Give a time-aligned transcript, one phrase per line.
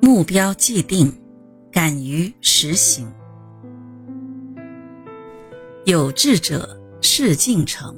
[0.00, 1.12] 目标既定，
[1.70, 3.06] 敢于实行。
[5.84, 7.94] 有志者事竟成。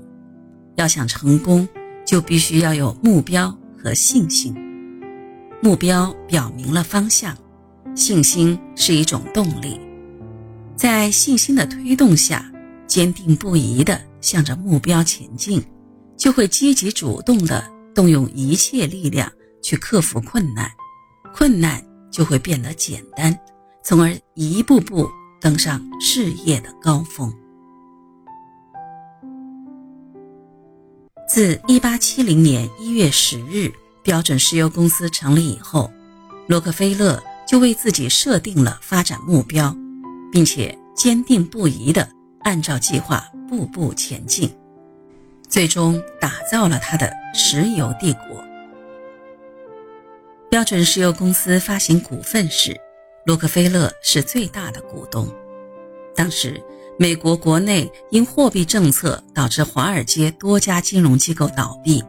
[0.76, 1.68] 要想成功，
[2.04, 4.54] 就必须要有目标和信心。
[5.62, 7.36] 目标表明了方向，
[7.94, 9.78] 信心是一种动力。
[10.74, 12.50] 在信心的推动下，
[12.86, 15.62] 坚定不移地向着目标前进，
[16.16, 17.62] 就会积极主动地
[17.94, 19.30] 动用一切力量
[19.62, 20.68] 去克服困难，
[21.34, 23.36] 困难就会变得简单，
[23.82, 25.08] 从而一步步
[25.40, 27.32] 登上事业的高峰。
[31.26, 33.72] 自1870年1月10日
[34.02, 35.90] 标准石油公司成立以后，
[36.46, 39.74] 洛克菲勒就为自己设定了发展目标，
[40.30, 42.06] 并且坚定不移地
[42.40, 44.54] 按照计划步步前进，
[45.48, 48.51] 最终打造了他的石油帝国。
[50.52, 52.78] 标准石油公司发行股份时，
[53.24, 55.26] 洛克菲勒是最大的股东。
[56.14, 56.62] 当时。
[56.98, 62.04] 美国国内因货币政策导致华尔街多家金融机构倒闭，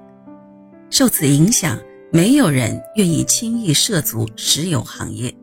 [0.89, 1.79] 受此影响，
[2.11, 5.33] 没有人愿意轻易涉足石油行业。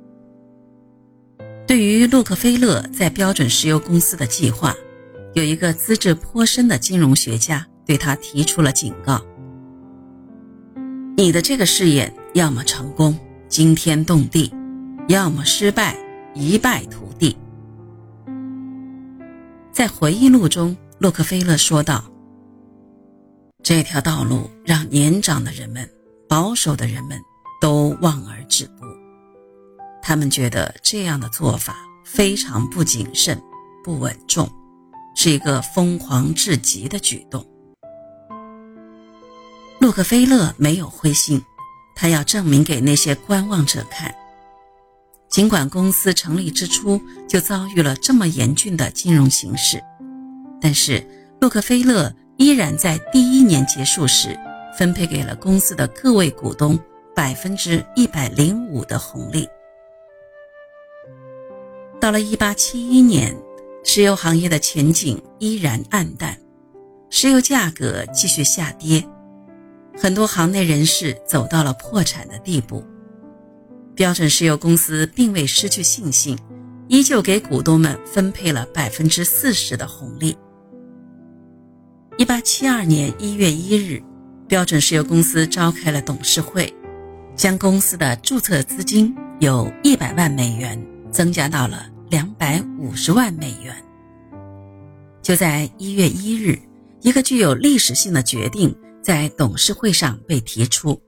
[1.66, 4.76] 对于洛克菲勒在标准石油公司的计划，
[5.32, 9.20] 有一个资质颇深的金融学家对他提出了警告
[11.16, 14.52] ：“你的这个试验要么成功，惊天动地；
[15.08, 15.96] 要么失败，
[16.34, 17.36] 一败涂地。”
[19.72, 22.04] 在回忆录中，洛克菲勒说道
[23.62, 25.88] ：“这条道路让年长的人们、
[26.28, 27.18] 保守的人们
[27.60, 28.84] 都望而止步。
[30.02, 33.40] 他们觉得这样的做法非常不谨慎、
[33.82, 34.48] 不稳重，
[35.14, 37.44] 是一个疯狂至极的举动。”
[39.80, 41.42] 洛克菲勒没有灰心，
[41.94, 44.14] 他要证明给那些观望者看。
[45.28, 49.81] 尽管公司成立之初就遭遇了这么严峻的金融形势，
[50.60, 51.06] 但是
[51.41, 54.37] 洛克菲勒依然在第一年结束时
[54.76, 56.78] 分配给了公司的各位股东
[57.14, 59.48] 百分之一百零五的红利。
[62.00, 63.37] 到了一八七一年，
[63.84, 66.37] 石油行业的前景依然暗淡，
[67.09, 69.06] 石油价格继续下跌，
[69.96, 72.84] 很多行内人士走到了破产的地步。
[73.94, 76.38] 标准石油公司并未失去信心，
[76.88, 80.36] 依旧给股东们分配了百分之四十的红利。
[82.16, 84.02] 一八七二年一月一日，
[84.48, 86.72] 标准石油公司召开了董事会，
[87.36, 93.74] 将公司的注册资金由一百万美元增加到了两百五十万美元。
[95.20, 96.58] 就在一月一日，
[97.02, 101.00] 一个具有历史性的决定在董事会上被提出。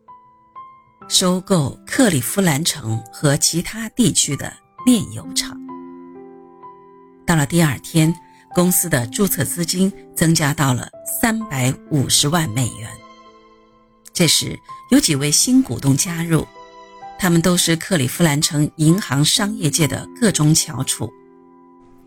[1.09, 4.53] 收购克利夫兰城和其他地区的
[4.87, 5.57] 炼油厂。
[7.27, 8.15] 到了第二天，
[8.55, 12.89] 公司的注册资金增加到了三百五十万美元。
[14.13, 14.59] 这时，
[14.91, 16.47] 有几位新股东加入，
[17.19, 21.13] 他们都是克利夫兰城银行商业界的各中翘楚。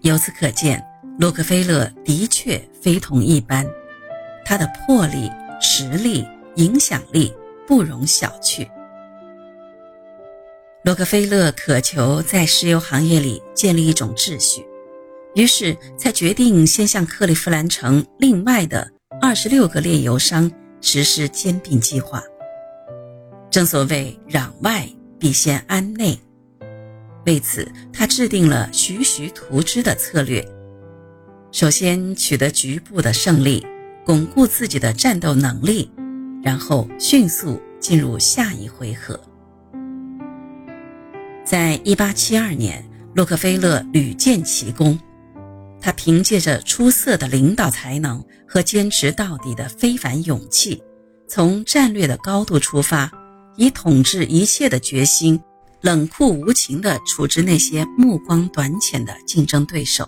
[0.02, 0.84] 由此可见，
[1.20, 3.66] 洛克菲勒的确非同一般，
[4.46, 7.34] 他的魄力、实力、影响力
[7.68, 8.68] 不容小觑。
[10.84, 14.64] 洛克菲勒渴求在石油行业里建立一种秩序，
[15.34, 18.88] 于是才决定先向克利夫兰城另外的
[19.20, 20.52] 二十六个炼油商
[20.82, 22.22] 实施兼并计划。
[23.50, 24.88] 正所谓“攘外
[25.18, 26.20] 必先安内”，
[27.26, 30.46] 为此他制定了徐徐图之的策略：
[31.52, 33.66] 首先取得局部的胜利，
[34.06, 35.90] 巩固自己的战斗能力，
[36.44, 39.20] 然后迅速进入下一回合。
[41.44, 45.00] 在一八七二年，洛克菲勒屡建奇功。
[45.82, 50.82] 他凭借着出色的领导才能和坚持到底的非凡勇气，
[51.28, 53.12] 从战略的高度出发，
[53.56, 55.40] 以统治一切的决心，
[55.82, 60.08] 冷酷无情地处置那些目光短浅的竞争对手。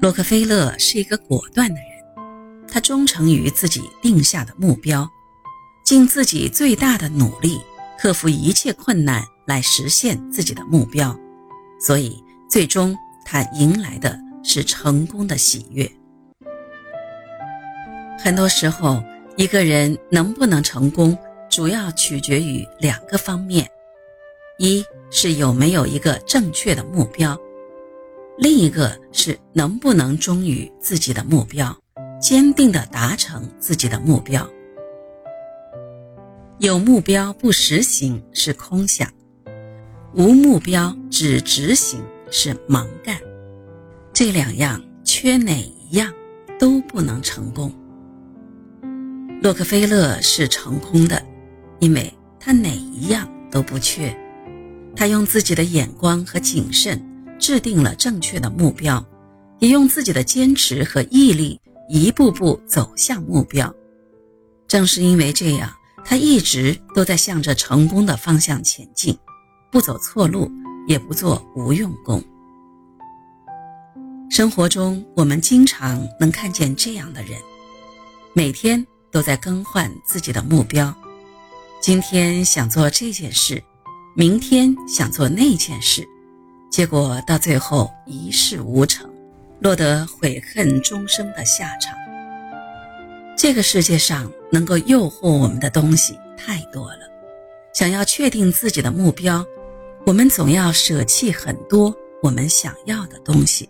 [0.00, 1.89] 洛克菲勒是一个果断的人，
[2.70, 5.08] 他忠诚于自己定下的目标，
[5.84, 7.60] 尽自己最大的努力，
[7.98, 9.24] 克服一切困难。
[9.46, 11.18] 来实现自己的目标，
[11.80, 15.90] 所以最终他迎来的是成功的喜悦。
[18.16, 19.02] 很多时候，
[19.36, 21.18] 一个人能不能成功，
[21.50, 23.68] 主要取决于两个方面：
[24.60, 27.36] 一是有没有一个正确的目标，
[28.38, 31.76] 另一个是能不能忠于自己的目标，
[32.20, 34.48] 坚定地达成自己的目标。
[36.58, 39.10] 有目标不实行是空想。
[40.14, 43.16] 无目标只执行是盲干。
[44.12, 46.12] 这两样缺哪一样
[46.58, 47.72] 都不能成功。
[49.40, 51.24] 洛克菲勒是成功的，
[51.78, 54.14] 因为他哪一样都不缺。
[54.94, 57.00] 他用自己的眼光和谨慎
[57.38, 59.02] 制定了正确的目标，
[59.60, 61.58] 也用自己的坚持和毅力
[61.90, 63.74] 一步步走向目标。
[64.68, 65.70] 正是因为这样，
[66.04, 69.18] 他一直都在向着成功的方向前进，
[69.70, 70.50] 不走错路，
[70.86, 72.22] 也不做无用功。
[74.30, 77.38] 生活中，我们经常能看见这样的人，
[78.32, 78.86] 每天。
[79.12, 80.94] 都在更换自己的目标，
[81.82, 83.60] 今天想做这件事，
[84.14, 86.06] 明天想做那件事，
[86.70, 89.09] 结果到最后一事无成，
[89.60, 91.94] 落得悔恨终生的下场。
[93.36, 97.00] 这个世界上能够诱惑我们的东西太多了，
[97.72, 99.44] 想要确定自己的目标，
[100.06, 103.68] 我们总要舍弃很多我们想要的东西，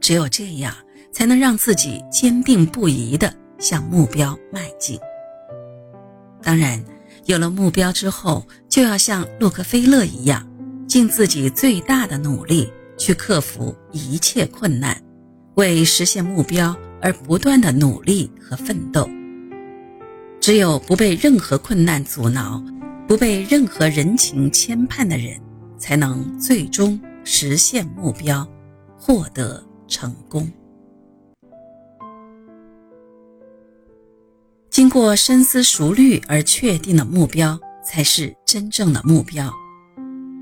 [0.00, 0.74] 只有这样，
[1.12, 3.32] 才能让自己坚定不移的。
[3.60, 4.96] 向目标迈进。
[6.44, 6.80] 当然，
[7.24, 10.48] 有了目标之后，就要像洛克菲勒一样，
[10.86, 14.96] 尽自己最大的努力去克服一切困难，
[15.58, 16.72] 为实现目标
[17.02, 19.10] 而不断的努力和奋斗。
[20.40, 22.62] 只有不被任何困难阻挠，
[23.08, 25.36] 不被任何人情牵绊的人，
[25.76, 28.46] 才能最终实现目标，
[28.96, 30.48] 获得成功。
[34.70, 39.52] 经过深思熟虑而确定的目标，才是真正的目标。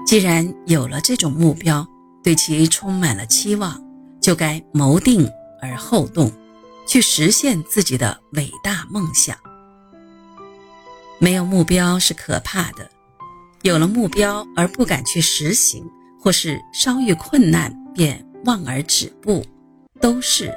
[0.06, 1.86] 既然有了这种目标，
[2.22, 3.82] 对其充满了期望，
[4.26, 5.30] 就该谋定
[5.62, 6.32] 而后动，
[6.84, 9.38] 去实现自己的伟大梦想。
[11.20, 12.90] 没有目标是可怕的，
[13.62, 15.88] 有了目标而不敢去实行，
[16.20, 19.46] 或是稍遇困难便望而止步，
[20.00, 20.52] 都是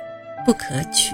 [0.47, 1.13] 不可取。